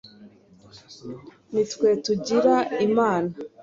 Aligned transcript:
ni 1.51 1.63
twe 1.71 1.89
tugira 2.05 2.55
imana, 2.87 3.31